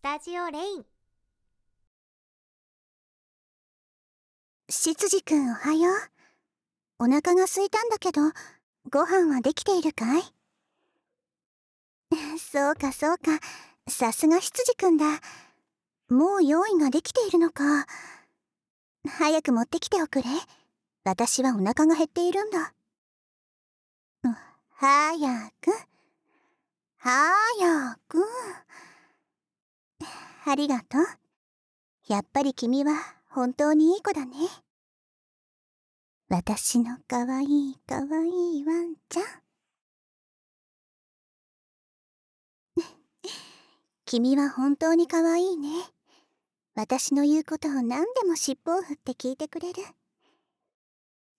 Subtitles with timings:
[0.00, 0.84] スタジオレイン。
[4.70, 5.94] 執事くんおはよう。
[7.00, 8.22] お腹が空いたんだけど
[8.90, 10.22] ご飯はできているかい？
[12.40, 13.38] そうかそうか。
[13.90, 15.20] さすが執事くんだ。
[16.08, 17.86] もう用意ができているのか。
[19.06, 20.30] 早く持ってきておくれ。
[21.04, 22.72] 私はお腹が減っているんだ。
[24.70, 25.72] 早く。
[26.96, 28.24] 早く。
[30.50, 31.02] ありがとう。
[32.08, 32.92] やっぱり君は
[33.28, 34.34] 本当にいい子だね。
[36.28, 39.24] 私のかわいいかわいいワンちゃん。
[44.04, 45.68] 君は本当にかわいいね。
[46.74, 49.84] 私の言うことを何でも尻尾を振って聞いてくれる。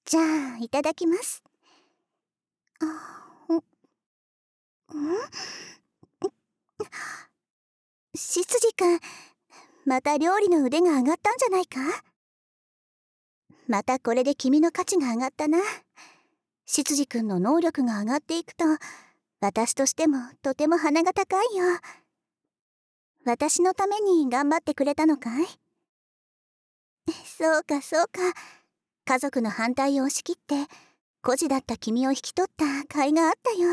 [0.06, 1.44] じゃあいただきます。
[2.80, 3.62] あんん？
[8.14, 9.00] 執事くん
[9.86, 11.80] また料理の腕が上がったんじゃないか？
[13.68, 15.60] またこれで君の価値が上がったな。
[16.66, 18.66] 執事くんの能力が上がっていくと
[19.40, 21.66] 私としてもとても鼻が高いよ。
[23.26, 25.46] 私のために頑張ってくれたのかい？
[27.26, 28.20] そうかそうか。
[29.06, 30.68] 家族の反対を押し切って
[31.24, 33.70] 孤児だった君を引き取った甲斐があったよ。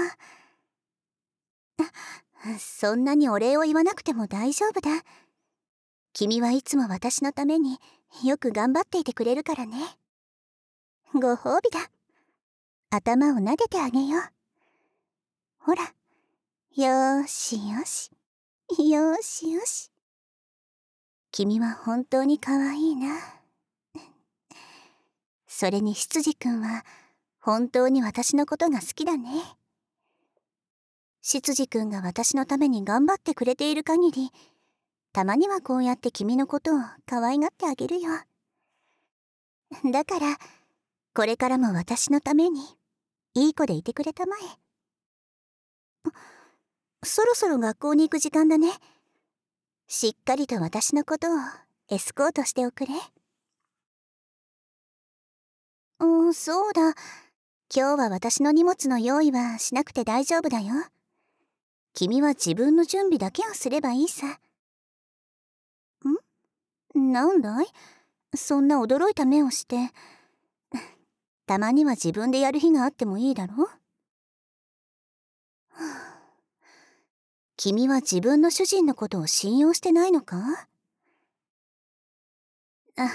[2.58, 4.90] そんなにお礼を言わなくても大丈夫だ。
[6.12, 7.78] 君はいつも私のために
[8.24, 9.76] よく頑張っていてくれるからね。
[11.14, 11.90] ご褒美だ。
[12.90, 14.22] 頭を撫でてあげよう。
[15.58, 15.82] ほら。
[16.74, 18.10] よしよし。
[18.78, 19.90] よしよし。
[21.32, 23.16] 君は本当に可愛いな。
[25.46, 26.84] それに執事くんは
[27.40, 29.57] 本当に私のことが好きだね。
[31.30, 34.30] 執事くんが私のために頑張ってくれている限り
[35.12, 38.08] たまにはこうやって君のことを可愛がってあげるよ。
[39.92, 40.38] だから
[41.14, 42.62] これからも私のために
[43.34, 44.40] いい子でいてくれたまえ。
[47.04, 48.72] そろそろ学校に行く時間だね。
[49.86, 51.38] しっかりと私のことを
[51.90, 52.94] エスコートしておくれ。
[56.00, 56.94] うんそうだ。
[56.94, 56.94] 今
[57.70, 60.72] 日は私の荷物の用意はしなくて大丈夫だよ。
[61.98, 64.38] 君は自分の準備だけをすればいいさ。
[66.94, 67.12] ん？
[67.12, 67.66] なんだい？
[68.36, 69.90] そんな驚いた目をして。
[71.46, 73.68] たまには自分でやる日があってもいいだろ？
[77.56, 80.68] 君は自分の主人のことを信用してないのか？
[82.96, 83.08] あ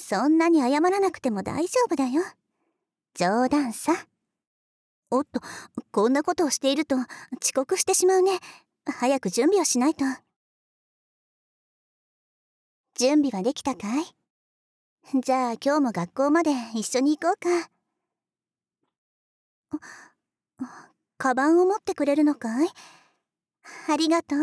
[0.00, 2.24] そんなに謝らなくても大丈夫だよ。
[3.14, 3.92] 冗談さ。
[5.10, 5.40] おっと
[5.92, 7.06] こんなことをしていると遅
[7.54, 8.38] 刻してしまうね。
[8.86, 10.04] 早く準備をしないと。
[12.98, 14.04] 準備はできたかい？
[15.20, 17.70] じゃあ今日も学校まで一緒に行こうか。
[21.18, 22.68] カバンを持ってくれるのかい？
[23.88, 24.38] ありがとう。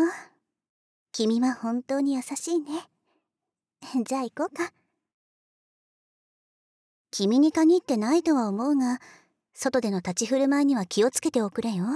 [1.12, 2.88] 君は本当に優しいね。
[4.04, 4.72] じゃあ行こうか。
[7.10, 8.98] 君に限ってないとは思うが
[9.54, 11.86] 外での立ち振る舞いには気をつけておくれよ。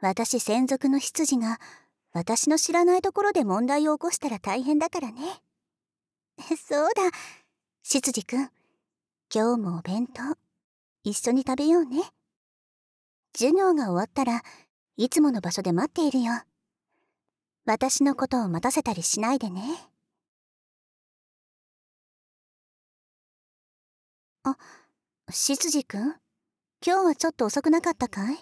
[0.00, 1.60] 私専属の執事が
[2.12, 5.22] 私の知らないところで問題を起こしたら大変だからね。
[6.56, 7.02] そうだ。
[7.82, 8.50] 執事くん
[9.32, 10.22] 今日もお弁当
[11.04, 12.02] 一緒に食べようね。
[13.36, 14.42] 授業が終わったら
[14.96, 16.32] いつもの場所で待っているよ。
[17.64, 19.62] 私のことを待たせたりしないでね。
[24.42, 24.56] あ
[25.30, 26.23] 執事くん？
[26.86, 28.36] 今日はちょっと遅くなかったかい？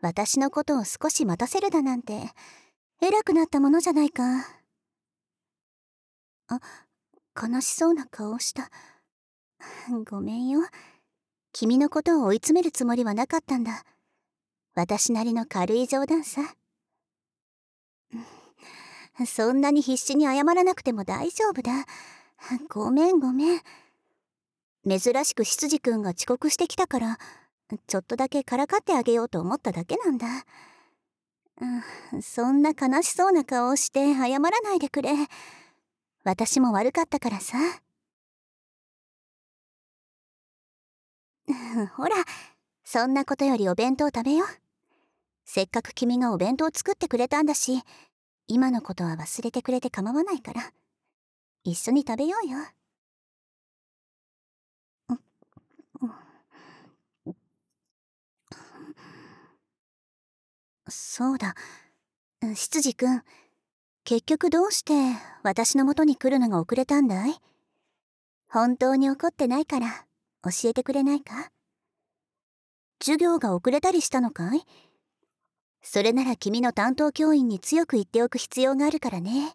[0.00, 2.22] 私のことを少し待たせるだなんて
[3.00, 4.22] 偉くなったものじゃないか。
[6.48, 6.60] あ
[7.40, 8.68] 悲しそうな顔をした。
[10.06, 10.62] ごめんよ。
[11.52, 13.84] 君のことを追い詰めるつもりはなかったんだ。
[14.74, 16.40] 私なりの軽い冗談さ。
[19.24, 21.86] そんなに必死に謝らなくても大丈夫だ。
[22.68, 23.60] ごめんごめん。
[24.88, 27.18] 珍しく執事くんが遅刻してきたから
[27.86, 30.26] ちょっとだけからかってあげようと思っただけなんだ、
[32.12, 35.10] うん、そんな悲しそうな顔をして謝らないでくれ。
[36.24, 37.58] 私も悪かったからさ。
[41.96, 42.16] ほら
[42.84, 44.46] そんなことよりお弁当食べよ
[45.44, 47.82] せっかく君がお弁当作ってくれたんだし
[48.46, 50.72] 今のことは忘れてくれて構わないから。
[51.62, 52.58] 一緒に食べようよ。
[60.90, 61.54] そうだ。
[62.54, 63.22] 執事くん
[64.04, 64.94] 結局どうして
[65.42, 67.34] 私の元に来るのが遅れたんだい？
[68.48, 70.06] 本当に怒ってないから
[70.42, 71.50] 教えてくれないか？
[73.02, 74.62] 授業が遅れたりしたのかい？
[75.82, 79.54] それなら君の担当教員に強く言っておく必要があるからね。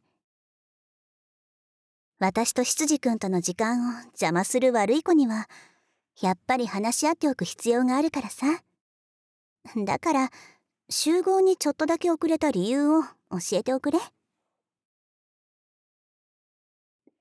[2.18, 5.50] 私と執事君との時間を邪魔する悪い子には、
[6.22, 8.64] やっぱり話し合っておく必要があるからさ。
[9.76, 10.30] だから、
[10.90, 13.10] 集合にちょっとだけ遅れた理由を教
[13.54, 14.00] えておくれ。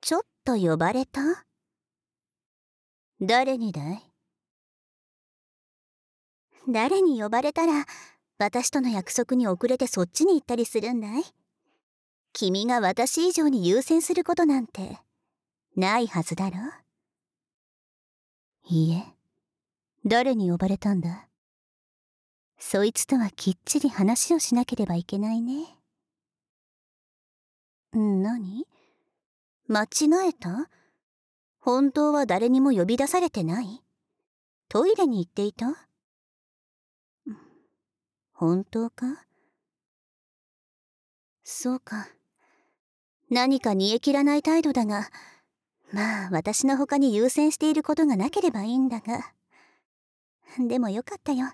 [0.03, 1.23] ちょっと呼ばれた？
[3.23, 4.03] 誰にだい？
[6.69, 7.87] 誰に呼ばれたら、
[8.39, 11.23] 私との約束に遅れてそっちに行ったりするんだい？
[12.35, 14.99] 君が私以上に優先することなんて
[15.75, 16.57] ないはずだろ？
[18.69, 19.05] いいえ。
[20.05, 21.29] 誰に呼ばれたんだ？
[22.59, 25.67] そいつとはきっちり話をしなければいけないね
[27.93, 28.67] 何？
[29.69, 30.69] 間違えた？
[31.61, 33.83] 本当は誰にも呼び出されてない？
[34.69, 35.89] トイレに行っていた？
[38.33, 39.25] 本当か？
[41.45, 42.09] そうか。
[43.31, 45.09] 何か煮え切らない態度だが、
[45.93, 49.33] まあ私の他に優先していることがなければいいんだが。
[50.59, 51.53] でもよかったよ。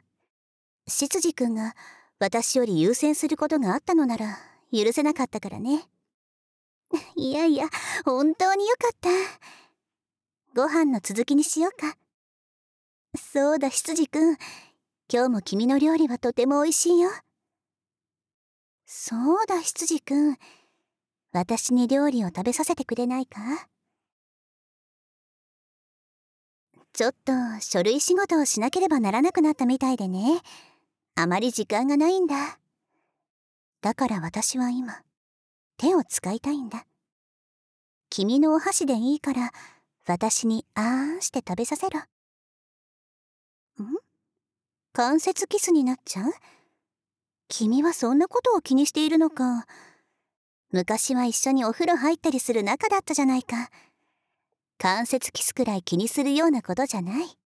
[0.91, 1.75] 執事君が
[2.19, 4.39] 私より優先することがあったのなら
[4.73, 5.89] 許せなかったからね。
[7.17, 7.69] いやいや、
[8.05, 9.09] 本当によかった。
[10.55, 11.97] ご飯の続きにしようか。
[13.17, 14.37] そうだ、執事君。
[15.13, 17.11] 今日も君の料理はとても美味しいよ。
[18.87, 20.37] そうだ、羊くん。
[21.33, 23.41] 私に料理を食べさせてくれないか？
[26.93, 30.41] ちょっと書類仕事をしなければならなくなったみたいでね。
[31.15, 32.59] あまり時間がないんだ。
[33.83, 35.03] だから私は今、
[35.77, 36.87] 手を使いたいんだ。
[38.11, 39.53] 君のお箸でいいから、
[40.07, 40.85] 私にあー
[41.19, 42.01] んして食べさせろ。
[42.01, 42.05] ん？
[44.93, 46.33] 関節キスになっちゃう？
[47.49, 49.67] 君はそんなことを気にしているのか。
[50.73, 53.71] 昔は一緒にお風呂入ったりする仲だったじゃないか。
[54.79, 57.40] 関節キスくらい気にするようなことじゃない。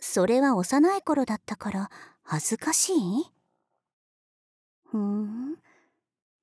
[0.00, 1.90] それは幼い頃だったから
[2.22, 3.26] 恥ずかしい？
[4.84, 5.56] ふん。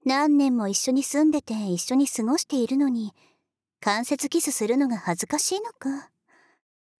[0.06, 3.14] 何年も一緒に住んでて一緒に過ごしているのに
[3.80, 6.12] 関節キスするのが恥ずかしいのか？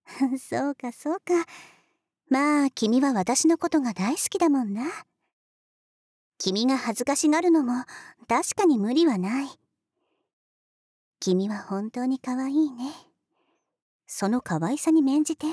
[0.40, 1.46] そうかそうか。
[2.30, 4.84] まあ君は私のことが大好きだもんな。
[6.38, 7.86] 君が恥ずかしがるのも
[8.28, 9.48] 確かに無理はない。
[11.20, 12.92] 君は本当に可愛いね。
[14.08, 15.48] その可愛さに免じて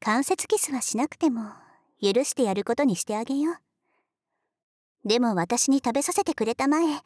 [0.00, 1.42] 関節キスはしなくても
[2.00, 3.52] 許してやることにしてあげよ
[5.04, 5.08] う。
[5.08, 7.00] でも私に食べさせてくれたまえ、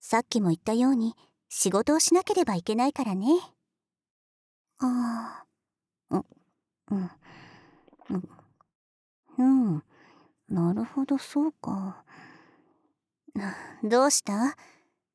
[0.00, 1.14] さっきも言ったように
[1.48, 3.26] 仕事をしなければいけないからね。
[4.78, 5.46] ああ。
[6.10, 6.24] うん、
[6.90, 7.10] うん。
[9.38, 9.42] う
[9.78, 9.82] ん。
[10.48, 12.04] なるほど、そうか。
[13.82, 14.56] どうした？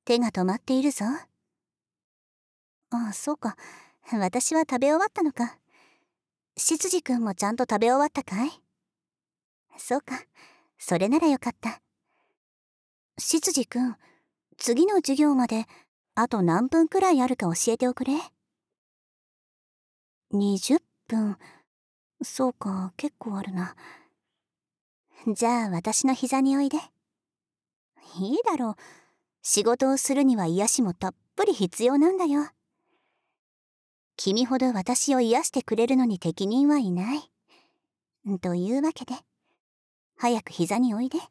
[0.03, 1.05] 手が止まっているぞ。
[2.89, 3.55] ああ、そうか。
[4.11, 5.60] 私は食べ終わったのか。
[6.57, 8.51] 執事くんもちゃんと食べ終わったかい？
[9.77, 10.21] そうか。
[10.77, 11.81] それならよかった。
[13.17, 13.95] 執事くん、
[14.57, 15.65] 次の授業まで
[16.15, 18.13] あと何分くらいあるか教えておくれ
[20.33, 21.37] ？20分。
[22.23, 23.75] そうか、結構あるな。
[25.27, 26.77] じゃあ私の膝においで。
[28.19, 28.75] いいだろう。
[29.41, 32.47] 仕事をするには癒しもたっぷり必要なんだよ。
[34.23, 37.31] 君ほど私を癒してくれるのに適任はいない。
[38.39, 39.15] というわけで、
[40.15, 41.17] 早く膝においで。
[41.17, 41.23] よ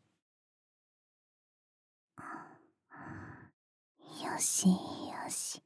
[4.41, 4.75] しよ
[5.29, 5.63] し。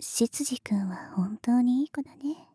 [0.00, 2.48] 執事くんは本当にいい子だね。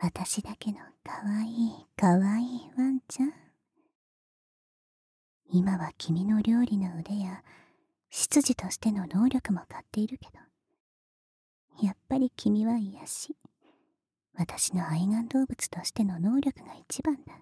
[0.00, 3.34] 私だけのかわいいかわいいワンちゃん。
[5.52, 7.42] 今は君の料理の腕や
[8.08, 10.45] 執事としての能力も買っているけど、
[11.82, 13.36] やっぱり君は癒し、
[14.34, 17.34] 私の愛玩動物としての能力が一番だ。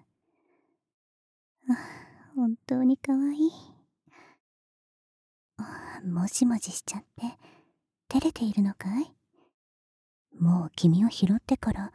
[1.69, 1.77] あ、
[2.35, 3.51] 本当にかわいい。
[5.57, 7.37] あ、もじもじしちゃって、
[8.07, 9.13] 照れているのかい？
[10.39, 11.93] もう君を拾ってから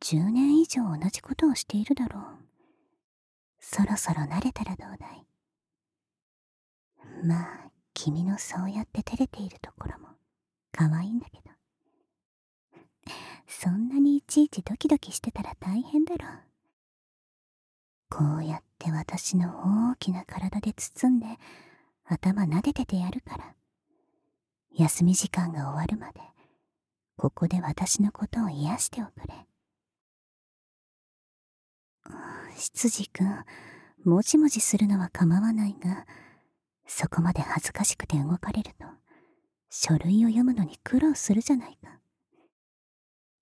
[0.00, 2.24] 10年以上同じことをしているだろう。
[3.60, 5.26] そろそろ慣れたらどうだい？
[7.24, 10.08] まあ、君のそうやって照れているところも
[10.72, 11.51] 可愛いんだけど。
[13.46, 16.26] そんなにいちいちドキドキしてたら大変だろ。
[18.08, 21.26] こうやって私の大きな体で包んで
[22.04, 23.54] 頭撫でててやるから。
[24.74, 26.20] 休み時間が終わるまで
[27.16, 29.46] ここで私のことを癒しておくれ。
[32.56, 33.44] 執事くん
[34.04, 36.06] もじもじするのは構わないが
[36.86, 38.86] そこまで恥ずかしくて動かれると
[39.70, 42.01] 書類を読むのに苦労するじゃないか。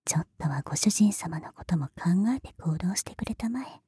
[0.05, 3.83] ちょっとはご主人様のことも考えて行動してくれたまえ。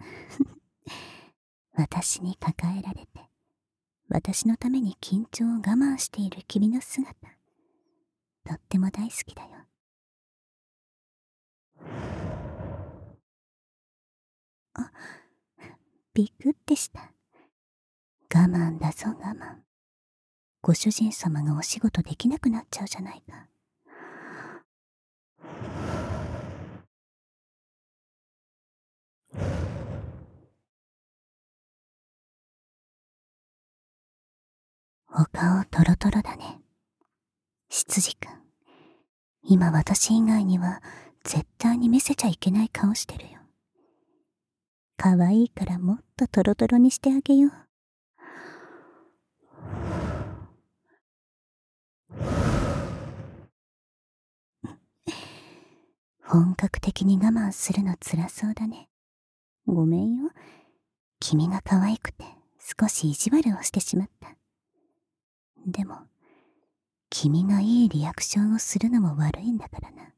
[1.74, 3.30] 私に抱えられて
[4.08, 7.14] 私のために緊張を我慢している君の姿
[8.44, 9.48] とっても大好きだよ。
[14.74, 14.90] あ
[16.12, 17.12] びくってした。
[18.34, 19.62] 我慢だぞ我慢。
[20.60, 23.48] ご主人様がお仕事できなくなっちゃうじゃないか。
[35.14, 36.58] お顔トロトロだね。
[37.68, 38.28] 執事くん。
[39.44, 40.82] 今私以外には
[41.24, 43.40] 絶対に見せちゃいけない顔してるよ。
[44.96, 47.52] 可愛いからもっとトロトロにしてあげよう。
[56.32, 58.88] 本格的に我慢するの辛そうだね。
[59.66, 60.30] ごめんよ。
[61.20, 62.24] 君が可愛くて
[62.58, 64.34] 少し意地悪をしてしまった。
[65.66, 65.98] でも、
[67.10, 70.14] 君がいいリアクションをするのも悪いんだからな。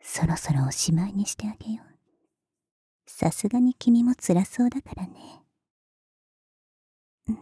[0.00, 1.94] そろそろおしまいにしてあげよう。
[3.06, 5.42] さすがに君も辛そうだからね。
[7.28, 7.32] う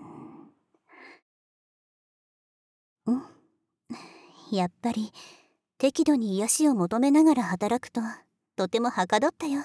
[3.13, 3.15] ん。
[3.15, 3.23] うん。
[4.51, 5.13] やっぱり、
[5.83, 8.01] 適度に癒しを求めながら働くと、
[8.55, 9.65] とてもはかどったよ。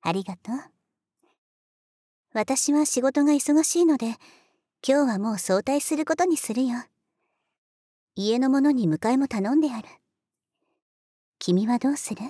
[0.00, 0.54] ありがとう。
[2.32, 4.06] 私は仕事が忙しいので、
[4.86, 6.76] 今日はもう早退することにするよ。
[8.14, 9.88] 家の者に迎えも頼んである。
[11.40, 12.20] 君はどうする？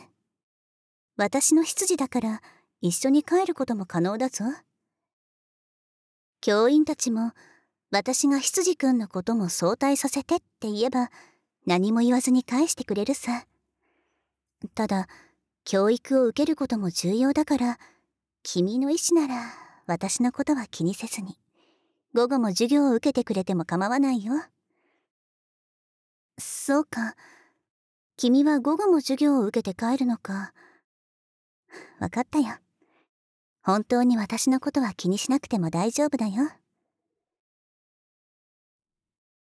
[1.18, 2.40] 私の執事だから
[2.80, 4.46] 一緒に帰ることも可能だぞ。
[6.40, 7.32] 教員たちも
[7.90, 11.10] 私が執事くんのことも早退させてって言えば
[11.66, 13.46] 何も言わずに返してくれるさ。
[14.74, 15.08] ただ、
[15.64, 17.78] 教育を受けることも重要だから、
[18.42, 19.44] 君の意思なら
[19.86, 21.38] 私のことは気にせずに。
[22.14, 24.34] 午後も授業を受けてくれても構わないよ。
[26.38, 27.14] そうか。
[28.16, 30.52] 君は午後も授業を受けて帰るのか。
[32.00, 32.56] わかったよ。
[33.62, 36.50] 本当に私のことは気にしなくても大丈夫だよ。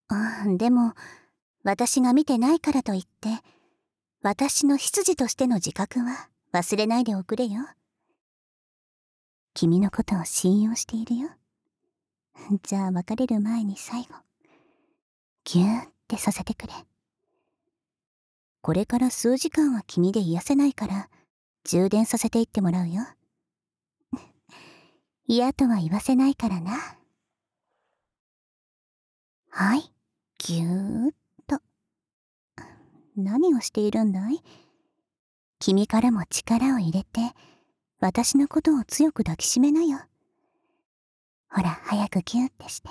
[0.08, 0.94] あでも、
[1.68, 3.28] 私が見てないからといって、
[4.22, 7.60] 私の執事としての自覚は忘れないでおくれよ。
[9.52, 11.28] 君のことを信用しているよ。
[12.64, 14.14] じゃあ別れる前に最後、
[15.44, 16.72] ぎゅーってさせてくれ。
[18.62, 21.10] これから数時間は君で癒せないから、
[21.64, 23.02] 充電させていってもらうよ。
[25.28, 26.98] 嫌とは言わせないからな。
[29.50, 29.92] はい、
[30.38, 31.17] ぎゅーっ。
[33.18, 34.42] 何をしているんだい？
[35.58, 37.34] 君からも力を入れて、
[38.00, 39.98] 私のことを強く抱きしめなよ。
[41.50, 42.90] ほら、早くキューってして。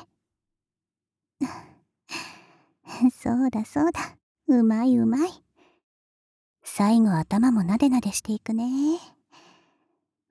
[3.11, 4.17] そうだそうだ。
[4.47, 5.29] うまいうまい。
[6.63, 8.99] 最後頭もなでなでしていくね。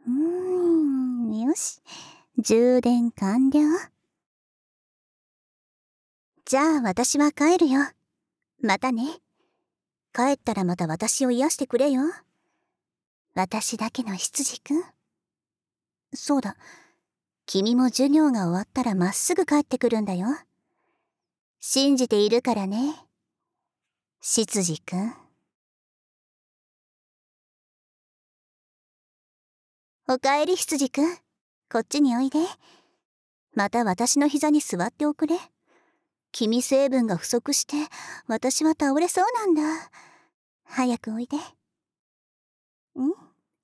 [0.07, 1.81] うーん、よし。
[2.39, 3.61] 充電完了。
[6.45, 7.81] じゃあ私は帰るよ。
[8.61, 9.21] またね。
[10.17, 12.01] 帰ったらまた私を癒してくれよ。
[13.35, 14.83] 私だけの羊くん。
[16.15, 16.57] そうだ。
[17.45, 20.29] 君も授業が終わったらまっすぐ帰ってくるんだよ。
[21.61, 22.95] 信じているからね。
[24.23, 25.15] 執事くん。
[30.09, 31.15] おかえり執事くん。
[31.71, 32.39] こっちにおいで。
[33.53, 35.37] また私の膝に座っておくれ。
[36.33, 37.77] 君成分が不足して、
[38.27, 39.91] 私は倒れそうなんだ。
[40.69, 41.37] 早くおいで。
[41.37, 41.41] ん、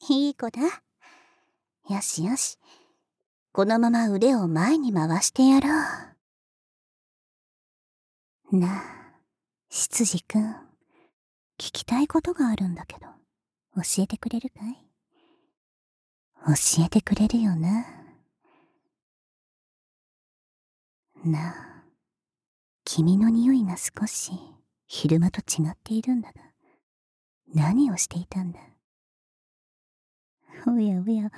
[0.08, 0.60] いい子だ。
[0.62, 2.58] よしよし。
[3.52, 5.68] このまま腕を前に回してやろ
[8.52, 8.56] う。
[8.56, 8.82] なあ、
[9.68, 10.52] 執事くん。
[11.58, 13.06] 聞きたいことがあるんだけど、
[13.76, 14.74] 教えてくれるかい？
[16.46, 17.86] 教えてくれるよな。
[21.24, 21.84] なあ、
[22.84, 24.32] 君の匂いが少し
[24.86, 26.51] 昼間と違っているんだが、
[27.54, 28.60] 何をしていたんだ？
[30.66, 31.30] おやおや、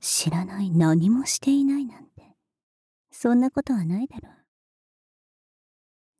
[0.00, 2.34] 知らない何もしていないなんて。
[3.10, 4.32] そんなことはないだろう。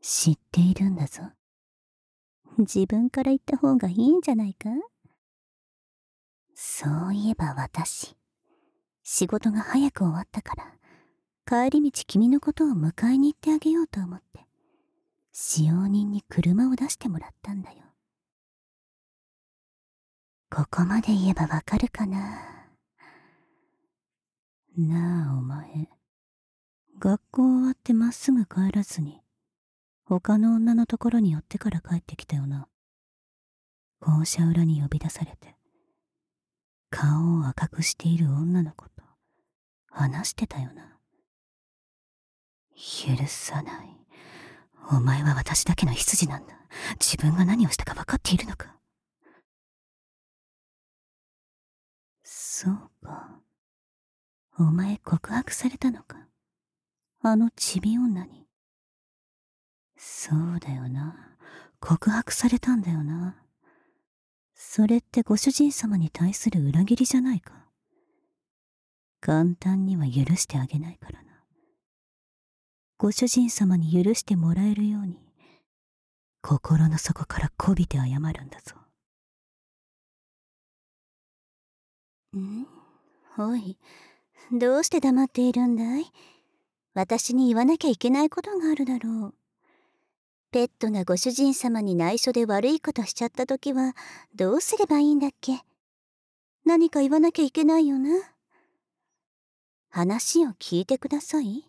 [0.02, 1.22] 知っているんだぞ。
[2.58, 4.68] 自分から言った方がいいんじゃないか？
[6.54, 8.16] そういえば私、
[9.02, 10.74] 仕事が早く終わったから、
[11.46, 14.44] 帰り道君のことを迎えに行ってあげようと思って、
[15.32, 17.78] 使用人に車を出してもらったんだよ。
[20.52, 22.66] ここまで言えばわかるかな？
[24.76, 25.88] なあお前、
[26.98, 29.20] 学校終わってまっすぐ帰らずに、
[30.04, 32.66] 他の女のところに寄ってから帰ってきたよな。
[34.00, 35.54] 校舎裏に呼び出されて、
[36.90, 39.04] 顔を赤くしている女の子と
[39.88, 40.98] 話してたよな。
[42.74, 43.96] 許さない。
[44.90, 46.54] お前は私だけの羊なんだ。
[46.98, 48.74] 自分が何をしたか分かっているのか？
[52.52, 53.40] そうか。
[54.58, 56.26] お前告白されたのか？
[57.22, 58.44] あのちび女に。
[59.96, 61.14] そうだよな。
[61.78, 63.36] 告白されたんだよな。
[64.56, 67.52] それってご主人様に対する裏切りじゃないか？
[69.20, 71.44] 簡単には許してあげないからな。
[72.98, 75.20] ご主人様に許してもらえるように、
[76.42, 78.74] 心の底からこびて謝るんだぞ。
[82.38, 82.66] ん？
[83.38, 83.76] おい、
[84.52, 86.12] どうして黙っているんだい？
[86.94, 89.34] 私に言わなきゃいけないことがあるだろう。
[90.52, 93.94] ペットがご主人様に内緒で悪いことしちゃった時は
[94.34, 95.60] どうすればいいんだっけ？
[96.64, 98.10] 何か言わなきゃいけないよな？
[99.88, 101.64] 話を聞いてください。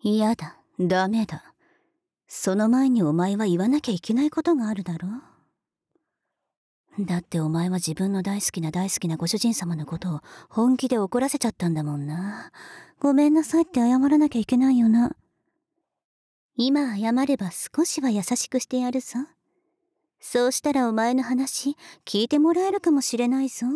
[0.00, 1.54] 嫌だ、ダメだ。
[2.28, 5.22] その前にお前は言わなきゃいけないことがあるだろう
[7.00, 12.50] だってお前は自分の大好きな大好きなご主人様のことを本気で怒らせちゃったんだもんな。
[12.98, 15.14] ごめんなさいって謝らなきゃいけないよな。
[16.56, 19.20] 今謝れば少しは優しくしてやるぞ。
[20.18, 23.66] そうしたらお前の話聞いてもらえるかもしれないぞ。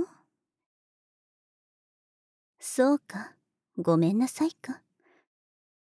[2.59, 3.35] そうか。
[3.79, 4.83] ごめんなさいか。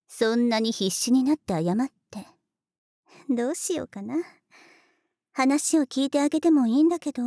[0.09, 2.27] そんなに必死になって謝って。
[3.31, 4.17] どうしようかな。
[5.39, 7.23] 話を聞いてあげてもいいんだけど、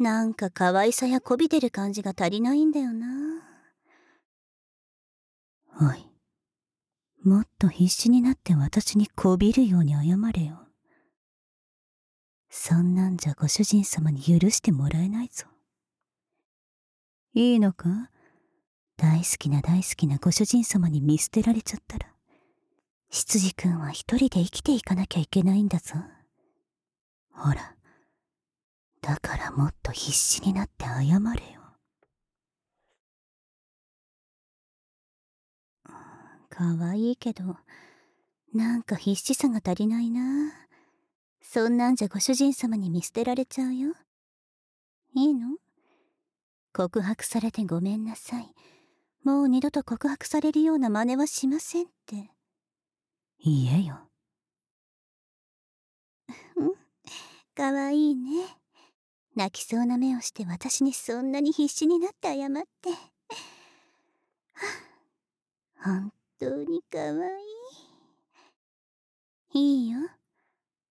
[0.00, 3.06] なんか可愛さやこびてる感じが足りないんだよな。
[5.80, 6.04] おい。
[7.22, 10.66] もっと必死になって私にこびるように謝れよ。
[12.50, 15.46] そんなんじゃご主人様に許してもらえないぞ。
[17.34, 18.10] いいのか？
[18.96, 22.08] 大好きな大好きなご主人様に見捨てられちゃったら、
[23.10, 25.94] 羊くんは一人で生きていかなきゃいけないんだぞ。
[27.32, 27.74] ほら、
[29.00, 31.60] だからもっと必死になって謝れよ。
[36.48, 37.56] かわいいけど、
[38.54, 40.52] なんか必死さが足りないな。
[41.40, 43.94] そんなんじゃご主人様に見捨てられちゃうよ。
[45.14, 45.56] いいの？
[46.74, 48.54] 告白されてごめんなさい。
[49.24, 52.30] もう二度と告白されるような真似はしませんって。
[53.44, 54.08] 言えよ。
[57.62, 58.56] かわいいね。
[59.36, 62.90] 泣きそうな目をして私にそんなに必死になって謝って。
[65.80, 67.30] 本当にかわい
[69.54, 69.84] い。
[69.84, 70.00] いいよ。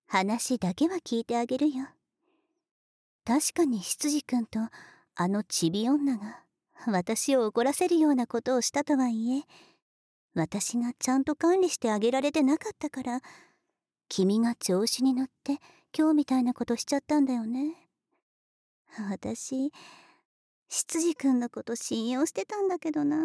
[0.07, 1.89] 話だけは聞いてあげるよ。
[3.25, 4.59] 確かに羊くんと
[5.15, 6.45] あのちび女が
[6.87, 9.43] 私を怒らせるようなことをしたとはいえ、
[10.35, 13.19] 私がちゃんと管理してあげられてなかったから、
[14.07, 15.59] 君が調子に乗って
[15.97, 17.75] 今日みたいなことしちゃったんだよね。
[19.09, 19.71] 私、
[20.69, 23.17] 羊くんのこと信用してたんだけどな。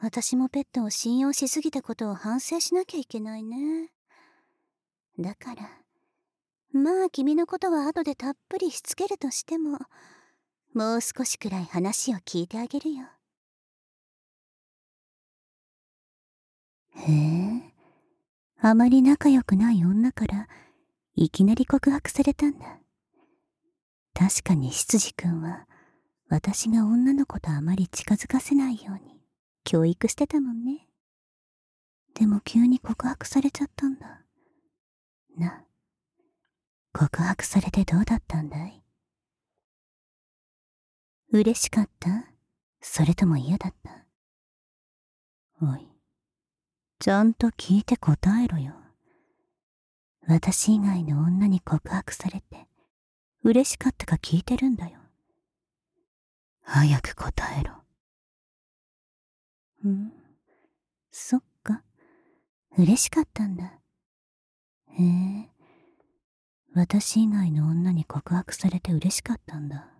[0.00, 3.90] 私もペットを信用しすぎたことを反省しなきゃいけないね。
[5.18, 5.70] だから、
[6.72, 9.78] まあ君のことは後でたっぷりしつけるとしても、
[10.74, 13.06] もう少しくらい話を聞いてあげるよ。
[16.96, 17.72] へえ、
[18.60, 20.48] あまり仲良くない女から
[21.16, 22.80] いきなり告白されたんだ。
[24.14, 25.66] 確かに羊くんは
[26.28, 29.20] 私が女の子とあまり近づかせないように
[29.64, 30.88] 教育してたもんね。
[32.14, 34.22] でも急に告白されちゃったんだ。
[35.36, 35.64] な、
[36.92, 38.82] 告白されてどうだったんだい？
[41.32, 42.26] 嬉しかった？
[42.80, 44.04] それとも嫌だった？
[45.60, 45.88] おい、
[47.00, 48.74] ちゃんと聞いて答えろよ。
[50.26, 52.66] 私以外の女に告白されて、
[53.42, 54.98] 嬉しかったか聞いてるんだよ。
[56.62, 57.74] 早く答えろ。
[59.90, 60.12] ん
[61.10, 61.82] そっか。
[62.78, 63.78] 嬉しかったんだ。
[64.98, 65.50] へえ。
[66.74, 69.90] 私以外の女に告白されて嬉しかったんだ。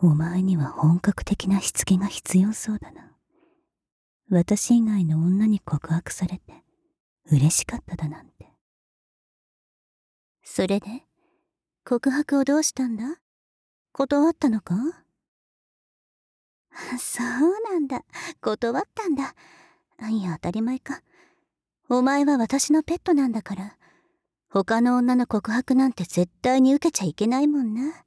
[0.00, 3.12] お前には本格的なしつけが必要そうだな。
[4.30, 6.64] 私以外の女に告白されて
[7.30, 8.52] 嬉しかっただなんて。
[10.42, 10.86] それで、
[11.84, 13.04] 告白をどうしたんだ？
[13.92, 14.74] 断ったのか？
[16.98, 17.26] そう
[17.70, 18.04] なんだ。
[18.40, 19.34] 断ったんだ。
[20.08, 21.02] いや、当たり前か。
[21.88, 23.76] お前は私のペットなんだから。
[24.48, 28.04] 他の女の告白なんて絶対に受けちゃいけないもんな。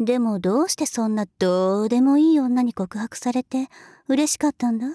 [0.00, 3.68] でもどうしてそんなどうでもいい女に告白されて
[4.06, 4.86] 嬉しかったんだ？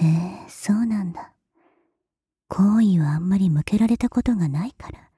[0.00, 1.32] へえ、そうなんだ。
[2.48, 5.10] 好意はあんまり向けられたことがないから、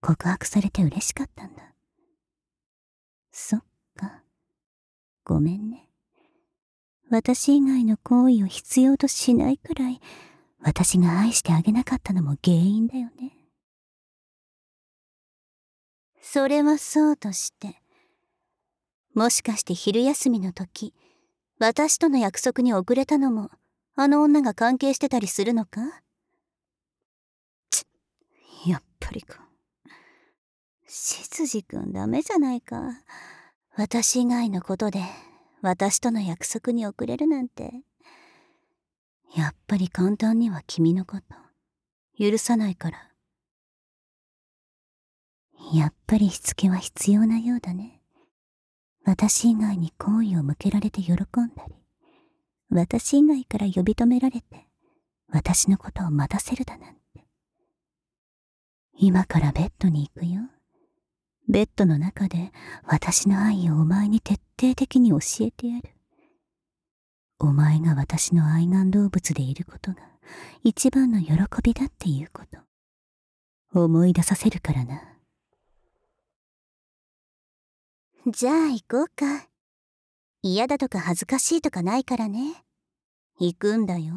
[0.00, 1.74] 告白されて嬉しかったんだ。
[3.32, 3.64] そっ
[3.96, 4.22] か。
[5.24, 5.88] ごめんね。
[7.10, 10.00] 私以外の好意を必要としないくらい、
[10.60, 13.36] 私が愛してあげなかったのも原因だよね。
[16.20, 17.82] それはそうとして。
[19.14, 20.94] もしかして昼休みの時、
[21.58, 23.50] 私との約束に遅れたのも、
[23.94, 25.80] あの女が関係してたりするのか？
[28.66, 29.46] やっぱりか。
[30.86, 32.82] しつじくんダメじゃないか。
[33.76, 35.02] 私以外のことで、
[35.60, 37.72] 私との約束に遅れるなんて。
[39.34, 41.22] やっぱり簡単には君のこと、
[42.18, 43.10] 許さないから。
[45.74, 48.02] やっぱりしつけは必要なようだね。
[49.04, 51.26] 私以外に好意を向けられて喜んだ
[51.66, 51.74] り、
[52.74, 54.66] 私以外から呼び止められて、
[55.28, 57.26] 私のことを待たせるだなんて。
[58.94, 60.40] 今からベッドに行くよ。
[61.48, 62.50] ベッドの中で
[62.84, 65.90] 私の愛をお前に徹底的に教えてやる。
[67.38, 69.98] お前が私の愛玩動物でいることが
[70.62, 72.58] 一番の喜びだっていうこと。
[73.74, 75.02] 思い出させるからな。
[78.28, 79.51] じゃあ行こうか。
[80.42, 82.64] 嫌だとか恥ずかしいとかないからね。
[83.38, 84.14] 行くんだよ。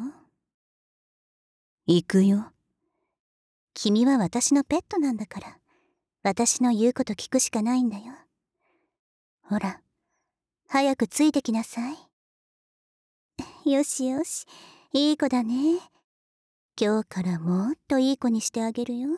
[1.85, 2.51] 行くよ。
[3.75, 5.57] 君は私のペットなんだから、
[6.23, 8.05] 私の言うこと聞くしかないんだよ。
[9.43, 9.81] ほら、
[10.67, 13.71] 早くついてきなさい。
[13.71, 14.47] よしよし、
[14.93, 15.79] いい子だね。
[16.79, 19.09] 今日からもっといい子にしてあげるよ。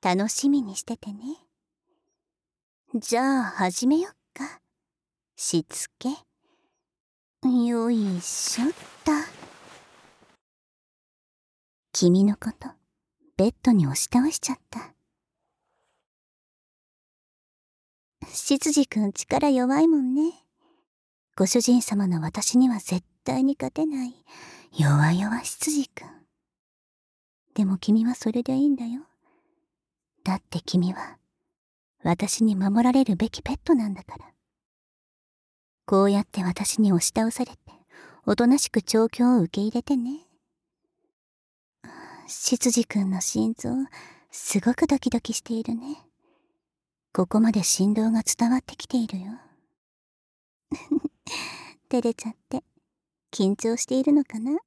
[0.00, 1.36] 楽しみにしててね。
[2.94, 4.17] じゃあ始めよっ。
[5.40, 6.08] しつけ？
[7.48, 8.72] よいしょっ
[9.04, 9.12] と。
[11.92, 12.68] 君のこと、
[13.36, 14.92] ベッドに押し倒しちゃった。
[18.26, 20.32] 執事くん力弱いもんね。
[21.36, 24.14] ご主人様の私には絶対に勝てない、
[24.76, 26.08] 弱々執事くん。
[27.54, 29.02] でも君はそれでいいんだよ。
[30.24, 31.16] だって君は、
[32.02, 34.32] 私に守られるべきペットなんだから。
[35.88, 37.58] こうやって私に押し倒されて、
[38.26, 40.20] おとなしく調教を受け入れてね。
[42.26, 43.70] 執事くんの心臓、
[44.30, 45.96] すごくドキドキしているね。
[47.14, 49.32] ここまで振動が伝わってきているよ。
[51.88, 52.62] 照れちゃって、
[53.32, 54.58] 緊張しているのかな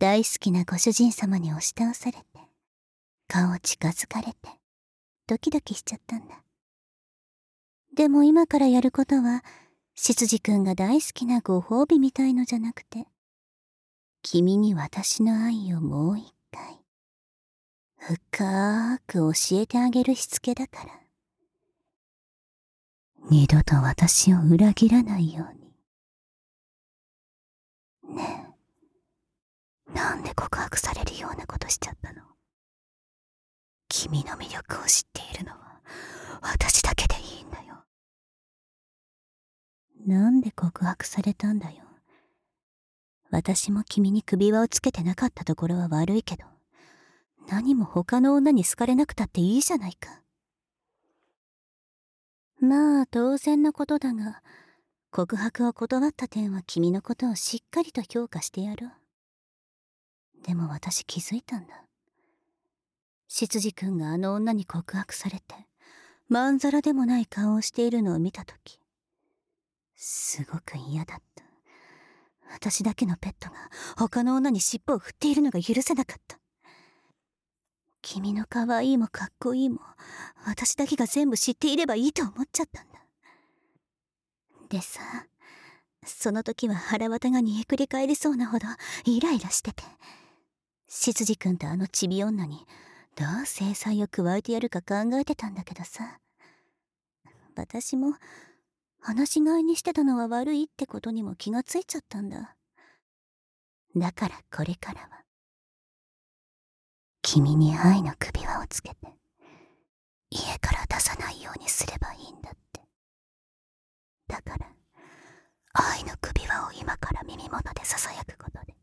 [0.00, 2.24] 大好きなご主人様に押し倒されて、
[3.28, 4.60] 顔近づかれて、
[5.28, 6.42] ドキドキしちゃったんだ。
[7.94, 9.44] でも今からやることは、
[9.96, 13.06] 執事くんが大好きなご褒美みたいのじゃなくて、
[14.22, 16.80] 君に私の愛をもう一回、
[17.96, 21.00] 深く教えてあげるしつけだから。
[23.30, 25.54] 二度と私を裏切らないよう
[28.10, 28.16] に。
[28.16, 28.54] ね
[29.88, 32.22] え、なんで告白されるようなことしちゃったの？
[33.88, 35.80] 君の魅力を知っているのは
[36.42, 37.63] 私だけでいいんだよ。
[40.06, 41.84] なんで告白されたんだよ。
[43.30, 46.44] 私も君に首輪をつけてなかったところは悪いけど、
[47.48, 50.22] 何も他の女に好かれなくたっていいじゃないか。
[52.60, 54.42] まあ当然のことだが、
[55.10, 58.90] 告白を断った点は君のことをしっかりと評価してやろう。
[60.46, 61.84] でも私気づいたんだ。
[63.28, 65.54] 執事君があの女に告白されて、
[66.28, 68.78] まんざらでもない顔をしているのを見たとき、
[69.96, 71.44] すごく嫌だった。
[72.52, 73.56] 私だけのペットが
[73.96, 76.38] 他の女に尻尾を振っているのが許せなかった。
[78.04, 79.80] 君の可愛いもかっこいいも
[80.46, 82.98] 私だけが全部知っていればいいと思っちゃったんだ
[84.68, 85.00] でさ
[86.04, 88.66] その時は腹渡が煮えくり返りそうなほど
[89.06, 89.82] イライラしてて
[90.86, 92.66] 執事君とあのチビ女に
[93.16, 96.18] どう制裁を加えてやるか考えてたんだけどさ
[97.56, 98.12] 私も
[99.06, 102.56] 話し飼いにしてたのは悪いってことにも気がついちゃったんだ。
[103.94, 105.24] だからこれからは。
[107.20, 108.96] 君に愛の首輪をつけて
[110.30, 112.80] 家から出さないようにすればいいんだって。
[114.26, 114.72] だから
[115.74, 118.74] 愛の首輪を今から耳元でささやくことで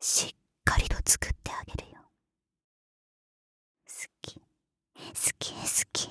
[0.00, 2.00] しっかりと作ってあげるよ
[3.86, 4.42] 好き好
[5.38, 6.08] き好き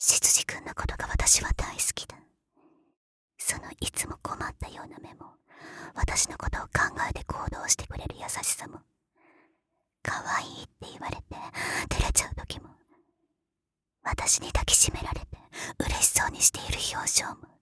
[0.00, 2.16] 執事君のことが私は大好きだ
[3.36, 5.32] そのいつも困ったような目も
[5.94, 8.78] 私のことを考えて行動してくれる優しさも
[10.02, 11.22] 可愛いって言われて
[11.88, 12.68] 照れちゃう時も
[14.04, 15.26] 私に抱きしめられて
[15.80, 17.58] 嬉しそうにしている表情も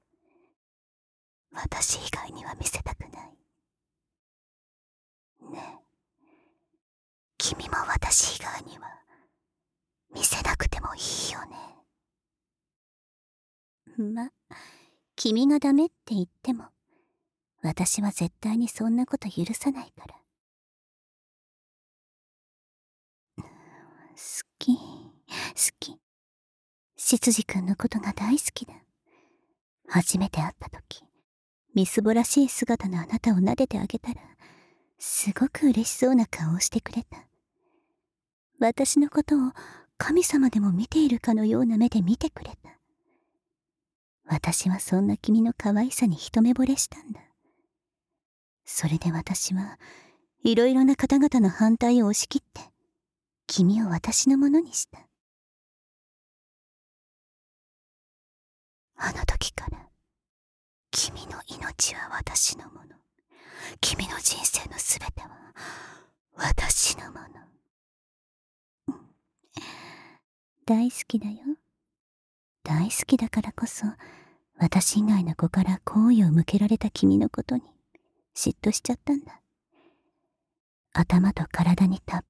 [1.53, 3.11] 私以外には見せたくない
[5.53, 5.87] ねえ
[7.39, 8.87] 君も私以外には
[10.15, 11.77] 見せなくてもいいよね
[13.99, 14.29] ま
[15.27, 16.67] 君がダメって言っても
[17.61, 20.15] 私は絶対にそんなこと許さないから。
[23.37, 23.43] 好
[24.57, 24.83] き好
[25.81, 25.97] き。
[26.97, 28.75] 執事君のことが大好きだ。
[29.89, 31.03] 初めて会った時
[31.75, 34.21] みすぼらしい姿のあなたを撫でてあげたら
[35.01, 37.27] すごく嬉しそうな顔をしてくれた。
[38.61, 39.51] 私のことを
[39.99, 42.76] 神様でも見ているかのような目で見てくれた。
[44.27, 47.21] 私はそんな君の可愛さに一目惚れしたんだ。
[48.65, 49.79] それで私は
[50.43, 52.61] いろいろな方々の反対を押し切って
[53.47, 55.07] 君を私のものにした。
[58.97, 59.89] あの時から
[60.91, 62.97] 君の命は私のもの。
[63.81, 65.55] 君の人生のすべては
[66.35, 67.27] 私のもの。
[70.65, 71.37] 大好きだよ。
[72.67, 73.87] 大好きだからこそ
[74.59, 77.63] 私以外の子から好意を向けられた君のことに
[78.37, 79.41] 嫉妬しちゃったんだ。
[80.93, 82.25] 頭と体にたっ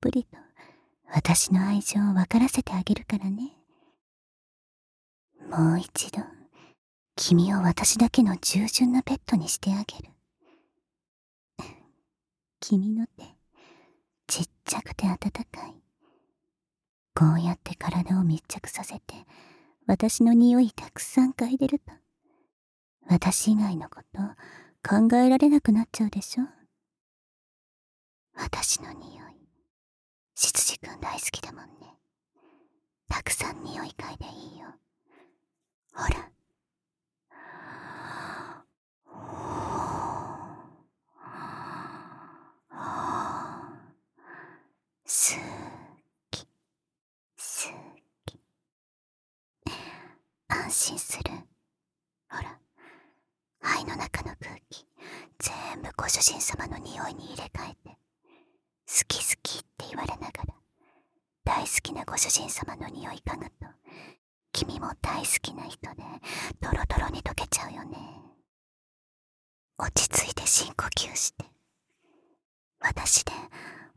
[0.00, 0.38] ぷりと
[1.12, 3.50] 私の愛情を分からせてあげるからね。
[5.50, 6.20] もう一度
[7.16, 10.14] 君を私だけの従順なペットにしてあげる。
[12.60, 13.24] 君の手
[14.28, 15.74] ちっちゃくて温かい。
[17.12, 19.26] こうやって体を密着させて
[19.90, 21.92] 私の匂いたくさん嗅いでると。
[23.08, 24.20] 私以外のこと
[24.88, 26.44] 考えられなくなっちゃうでしょ。
[28.36, 29.48] 私の匂い。
[30.36, 31.98] しつじくん大好きだもんね。
[33.08, 34.68] たくさん匂い嗅いでいいよ。
[35.92, 36.30] ほら
[45.04, 45.34] す
[46.30, 46.46] き
[47.36, 47.72] す
[48.24, 48.38] き
[50.70, 51.32] 安心する。
[52.28, 52.56] ほら
[53.60, 54.86] 肺の中の空気
[55.40, 57.96] 全部ご主人様の匂いに入れ替えて好
[59.08, 60.54] き好きって言われながら
[61.44, 63.50] 大好きなご主人様の匂い嗅ぐと
[64.52, 66.04] 君も大好きな人で
[66.60, 67.98] ドロドロに溶けちゃうよね。
[69.76, 71.46] 落ち着いて深呼吸して
[72.78, 73.32] 私で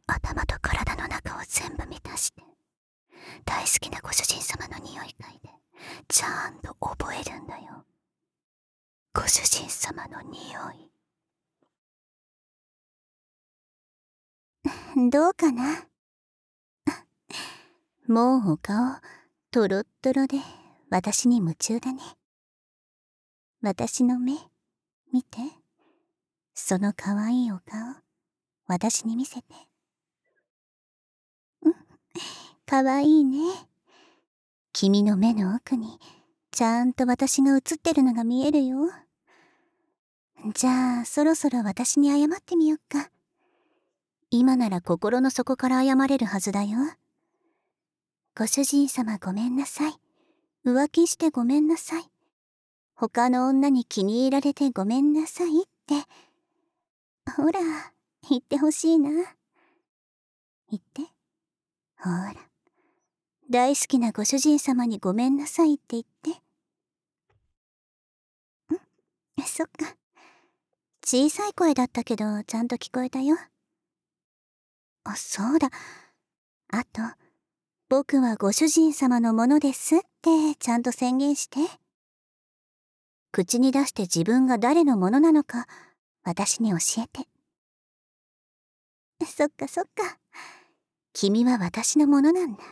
[0.07, 2.41] 頭と体の中を全部満たして
[3.45, 5.62] 大好きなご主人様の匂い嗅いで
[6.07, 7.85] ちゃんと覚えるんだよ。
[9.13, 10.91] ご主人様の匂い。
[15.11, 15.87] どうかな？
[18.07, 18.99] もうお顔
[19.51, 20.39] トロットロで
[20.89, 22.01] 私に夢中だね。
[23.61, 24.37] 私の目
[25.11, 25.39] 見て。
[26.55, 27.95] その可愛いお顔
[28.67, 29.53] 私に見せて。
[32.65, 33.67] かわいいね。
[34.73, 35.99] 君の目の奥に
[36.49, 38.91] ちゃんと私が映ってるのが見えるよ。
[40.53, 43.11] じゃあそろそろ私に謝ってみよっか。
[44.31, 46.79] 今なら心の底から謝れるはずだよ。
[48.35, 49.93] ご主人様ごめんなさい。
[50.65, 52.03] 浮気してごめんなさい。
[52.95, 55.51] 他の女に気に入られてごめんなさいっ
[55.85, 56.07] て。
[57.37, 57.59] ほら
[58.27, 59.11] 言ってほしいな。
[60.71, 61.03] 言って。
[61.99, 62.52] ほら。
[63.53, 66.33] 大好きなご主人様にごめんなさいって言ってん？
[69.45, 69.95] そっか
[71.05, 73.37] 小さい声だったけどちゃんと聞こえたよ
[75.03, 75.69] あそうだ
[76.71, 77.03] あと、
[77.89, 81.59] 僕はご主人様のものですってちゃんと宣言して。
[83.31, 85.67] 口に出して自分が誰のものなのか、
[86.23, 87.27] 私に教えて。
[89.27, 90.17] そっかそっか。
[91.13, 92.63] 君は私のものなんだ。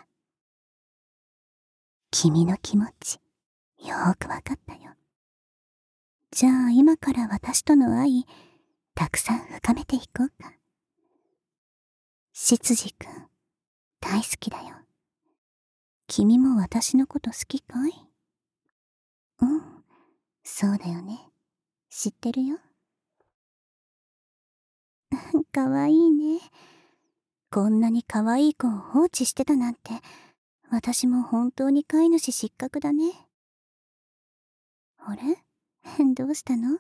[2.14, 3.20] 君の気持ち、
[3.80, 4.94] よーくわかったよ。
[6.30, 8.26] じゃあ今から私との愛、
[8.94, 10.54] たくさん深めていこうか。
[12.34, 13.28] 執事くん、
[14.02, 14.76] 大好きだよ。
[16.08, 17.94] 君も私のこと好きかい？
[19.40, 19.62] うん、
[20.44, 21.18] そうだよね。
[21.90, 22.58] 知ってるよ。
[25.54, 26.40] かわいいね。
[27.50, 29.92] こんなにかわいい子を放置してたなんて、
[30.72, 33.12] 私も本当に飼い主失格だね。
[35.00, 35.44] あれ？
[36.16, 36.80] どうしたの？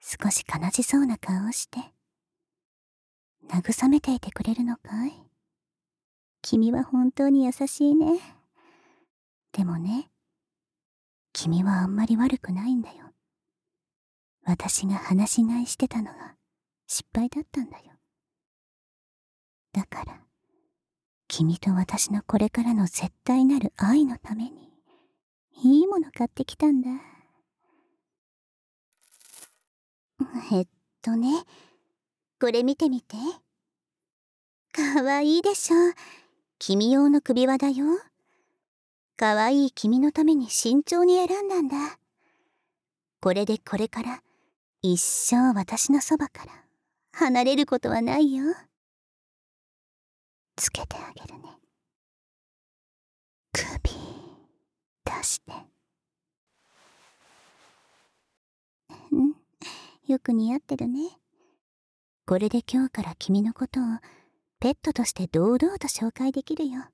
[0.00, 1.78] 少し悲しそうな顔をして。
[3.48, 5.12] 慰めていてくれるのかい？
[6.40, 8.18] 君は本当に優しいね。
[9.52, 10.10] でもね、
[11.34, 13.12] 君はあんまり悪くないんだよ。
[14.42, 16.36] 私が話し飼いしてたのが
[16.86, 17.92] 失敗だったんだよ。
[19.72, 20.24] だから、
[21.28, 24.72] 君と私のこれからの絶対なる愛のために、
[25.62, 26.88] いいもの買ってきたんだ。
[30.52, 30.66] えっ
[31.02, 31.44] とね、
[32.40, 33.16] これ見てみて。
[34.72, 35.76] かわいいでしょ。
[36.58, 37.86] 君用の首輪だよ。
[39.16, 41.98] かわいい君のために慎重に選んだんだ。
[43.20, 44.22] これでこれから
[44.82, 46.52] 一生私のそばから
[47.12, 48.44] 離れることはないよ。
[50.56, 51.58] つけてあげるね。
[53.52, 53.68] 首
[55.04, 55.52] 出して。
[59.12, 59.34] うん、
[60.06, 61.10] よく似合ってるね。
[62.26, 63.84] これで今日から君のことを
[64.58, 66.84] ペットとして堂々と紹介できるよ。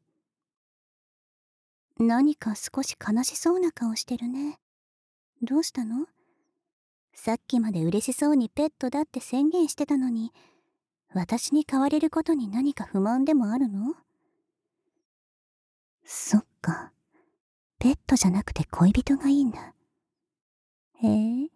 [1.99, 4.59] 何か少し悲しそうな顔してるね。
[5.41, 6.07] どうしたの？
[7.15, 10.33] さっきまで嬉しそうにペットだって宣言してたのに、
[11.15, 13.95] 私に変われることに何か不満でもあるの？
[16.05, 16.93] そっか。
[17.79, 19.75] ペットじゃなくて恋人がいいんだ。
[21.03, 21.09] へ
[21.45, 21.49] え。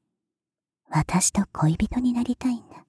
[0.88, 2.85] 私と恋人になりたいんだ。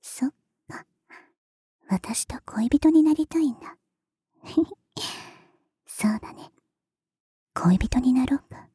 [0.00, 0.34] そっ
[0.68, 0.84] か。
[1.88, 3.76] 私と恋人になりたいんだ。
[5.86, 6.50] そうだね。
[7.54, 8.68] 恋人になろうか。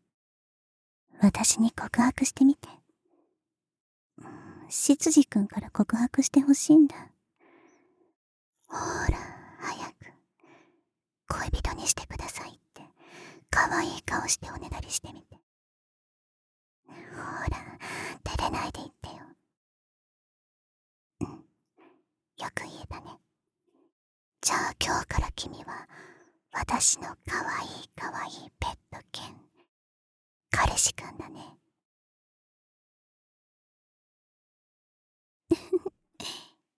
[1.22, 2.70] 私に告白してみて。
[4.70, 6.96] 執事くんから告白してほしいんだ。
[8.68, 8.76] ほ
[9.12, 9.18] ら、
[9.60, 9.94] 早く。
[11.30, 12.82] 恋人にしてくださいって、
[13.50, 15.38] 可愛い顔しておねだりしてみて。
[16.88, 16.94] ほ
[17.50, 17.80] ら、
[18.24, 19.14] 照れないで言ってよ。
[21.22, 21.28] うん。
[21.28, 23.18] よく言えたね。
[24.42, 25.88] じゃあ今日から君は、
[26.52, 29.36] 私の可愛い可愛いペット犬、
[30.52, 31.58] 彼氏くんだね。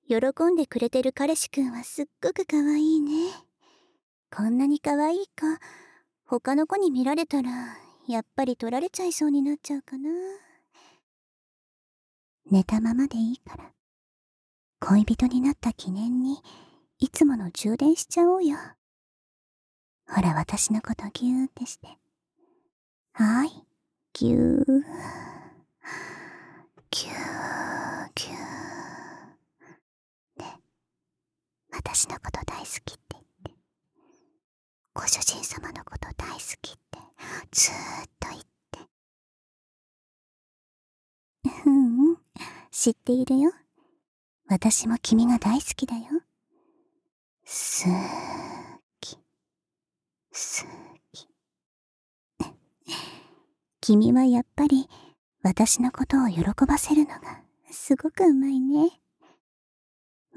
[0.08, 0.15] 喜
[0.51, 3.32] んでくれてる彼氏くんはすっごく可愛いね。
[4.36, 5.45] こんなに可愛い子、
[6.25, 7.77] 他の子に見られたら、
[8.08, 10.10] やっぱり取られちゃいそうになっちゃうかな。
[12.49, 13.71] 寝たままでいいから。
[14.79, 16.41] 恋人になった記念に、
[16.97, 18.58] いつもの充電しちゃおうよ。
[20.08, 21.88] ほら、私のことギューってして。
[23.13, 23.49] はい。
[24.13, 24.65] ギュー。
[26.91, 28.60] ギュー、ギュー。
[31.81, 33.53] 私のこと大好きって言って、
[34.93, 36.99] ご主人様のこと大好きって
[37.51, 38.79] ずーっと言って。
[41.65, 42.17] うん、
[42.69, 43.53] 知っているよ。
[44.49, 46.01] 私も君が大好きだよ。
[47.45, 47.91] すー
[48.99, 49.17] き、
[50.33, 50.67] すー
[51.13, 51.29] き。
[53.79, 54.89] 君はやっぱり
[55.43, 58.99] 私のことを喜ばせるのがすごくうまいね。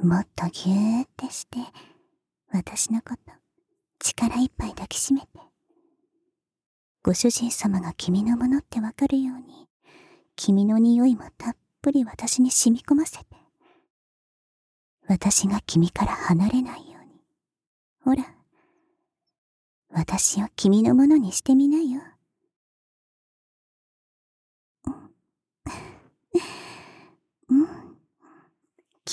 [0.01, 1.59] もっとぎゅーってして、
[2.53, 3.33] 私のこと
[3.99, 5.27] 力いっぱい抱きしめて。
[7.05, 9.69] ご主人様が君のものってわかるように、
[10.37, 13.25] 君の匂いもたっぷり私に染み込ませて。
[15.09, 17.21] 私が君から離れないように。
[18.05, 18.35] ほら、
[19.91, 22.01] 私を君のものにしてみなよ。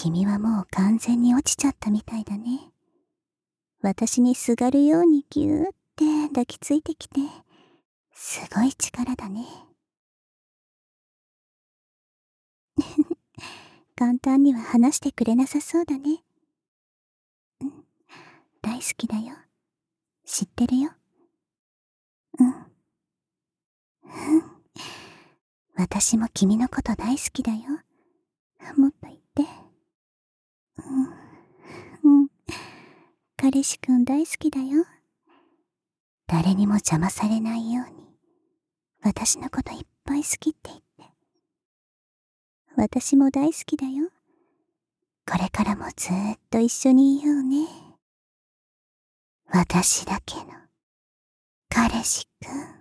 [0.01, 2.71] 君はもう完全に落ちちゃったみたいだね。
[3.81, 7.19] 私にすがるようにぎゅーって抱きついてきて、
[8.13, 9.45] すごい力だね。
[13.97, 16.23] 簡単には話してくれなさそうだね。
[17.59, 17.85] うん
[18.61, 19.35] 大好きだよ。
[20.23, 20.93] 知ってるよ。
[22.39, 22.65] うん。
[25.75, 27.81] 私も君のこと大好きだよ。
[28.77, 29.18] もっと。
[32.03, 32.21] うん。
[32.21, 32.27] うん。
[33.37, 34.85] 彼氏くん大好きだよ。
[36.27, 38.07] 誰にも邪魔されないように、
[39.01, 40.85] 私のこといっぱい好きって言って。
[42.75, 44.09] 私も大好きだよ。
[45.27, 47.67] これからもずーっと一緒にいようね。
[49.51, 50.43] 私だけの
[51.69, 52.78] 彼氏くん。